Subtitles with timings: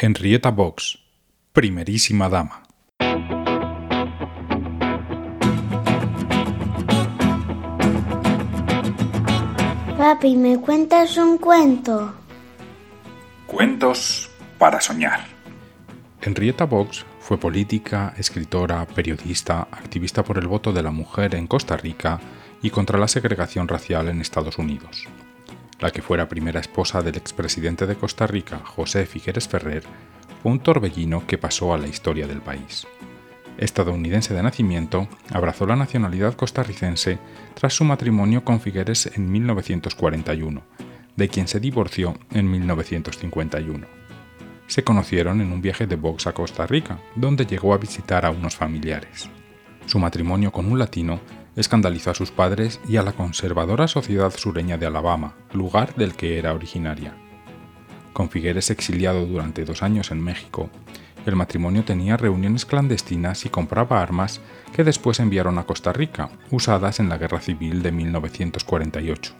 [0.00, 0.96] Henrietta Box,
[1.52, 2.62] primerísima dama.
[9.96, 12.14] Papi, ¿me cuentas un cuento?
[13.48, 15.26] Cuentos para soñar.
[16.22, 21.76] Henrietta Box fue política, escritora, periodista, activista por el voto de la mujer en Costa
[21.76, 22.20] Rica
[22.62, 25.08] y contra la segregación racial en Estados Unidos.
[25.80, 29.84] La que fuera primera esposa del expresidente de Costa Rica, José Figueres Ferrer,
[30.42, 32.84] fue un torbellino que pasó a la historia del país.
[33.58, 37.18] Estadounidense de nacimiento, abrazó la nacionalidad costarricense
[37.54, 40.62] tras su matrimonio con Figueres en 1941,
[41.14, 43.86] de quien se divorció en 1951.
[44.66, 48.30] Se conocieron en un viaje de box a Costa Rica, donde llegó a visitar a
[48.30, 49.30] unos familiares.
[49.86, 51.20] Su matrimonio con un latino
[51.58, 56.38] escandalizó a sus padres y a la conservadora sociedad sureña de Alabama, lugar del que
[56.38, 57.14] era originaria.
[58.12, 60.70] Con Figueres exiliado durante dos años en México,
[61.26, 64.40] el matrimonio tenía reuniones clandestinas y compraba armas
[64.72, 69.34] que después enviaron a Costa Rica, usadas en la Guerra Civil de 1948.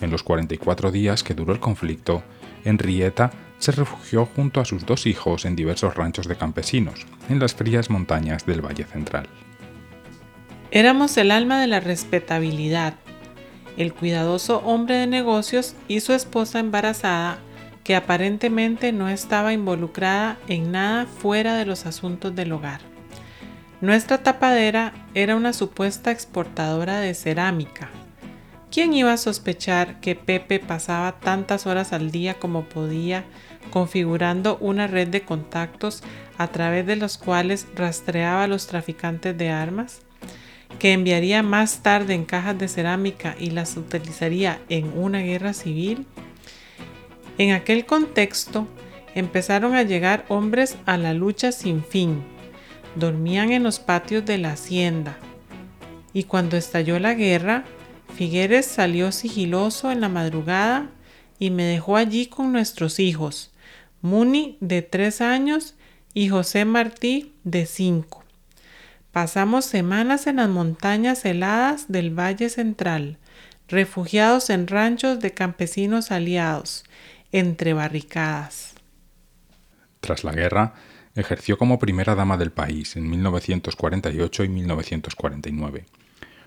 [0.00, 2.22] En los 44 días que duró el conflicto,
[2.64, 7.54] Henrietta se refugió junto a sus dos hijos en diversos ranchos de campesinos, en las
[7.54, 9.26] frías montañas del Valle Central.
[10.72, 12.94] Éramos el alma de la respetabilidad,
[13.76, 17.38] el cuidadoso hombre de negocios y su esposa embarazada
[17.82, 22.80] que aparentemente no estaba involucrada en nada fuera de los asuntos del hogar.
[23.80, 27.90] Nuestra tapadera era una supuesta exportadora de cerámica.
[28.70, 33.24] ¿Quién iba a sospechar que Pepe pasaba tantas horas al día como podía
[33.72, 36.04] configurando una red de contactos
[36.38, 40.02] a través de los cuales rastreaba a los traficantes de armas?
[40.78, 46.06] Que enviaría más tarde en cajas de cerámica y las utilizaría en una guerra civil?
[47.38, 48.66] En aquel contexto
[49.14, 52.22] empezaron a llegar hombres a la lucha sin fin.
[52.96, 55.18] Dormían en los patios de la hacienda.
[56.12, 57.64] Y cuando estalló la guerra,
[58.14, 60.90] Figueres salió sigiloso en la madrugada
[61.38, 63.52] y me dejó allí con nuestros hijos,
[64.02, 65.74] Muni de tres años
[66.14, 68.24] y José Martí de cinco.
[69.12, 73.18] Pasamos semanas en las montañas heladas del Valle Central,
[73.66, 76.84] refugiados en ranchos de campesinos aliados,
[77.32, 78.74] entre barricadas.
[80.00, 80.74] Tras la guerra,
[81.14, 85.86] ejerció como primera dama del país en 1948 y 1949.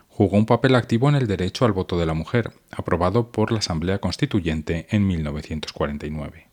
[0.07, 3.59] Jugó un papel activo en el derecho al voto de la mujer, aprobado por la
[3.59, 6.47] Asamblea Constituyente en 1949.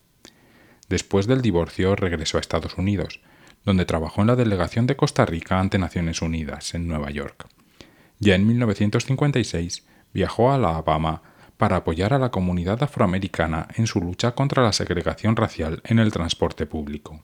[0.89, 3.21] Después del divorcio regresó a Estados Unidos,
[3.65, 7.47] donde trabajó en la delegación de Costa Rica ante Naciones Unidas, en Nueva York.
[8.19, 11.23] Ya en 1956 viajó a Alabama
[11.57, 16.11] para apoyar a la comunidad afroamericana en su lucha contra la segregación racial en el
[16.11, 17.23] transporte público.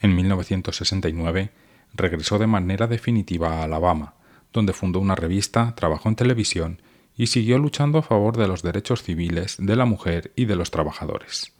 [0.00, 1.50] En 1969
[1.94, 4.14] regresó de manera definitiva a Alabama,
[4.52, 6.82] donde fundó una revista, trabajó en televisión
[7.16, 10.70] y siguió luchando a favor de los derechos civiles de la mujer y de los
[10.70, 11.52] trabajadores.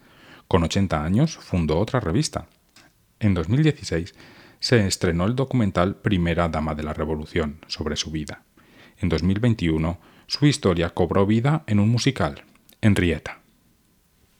[0.47, 2.47] Con 80 años fundó otra revista,
[3.21, 4.15] en 2016
[4.61, 8.43] se estrenó el documental Primera Dama de la Revolución sobre su vida.
[8.99, 12.45] En 2021 su historia cobró vida en un musical,
[12.81, 13.38] Henrietta.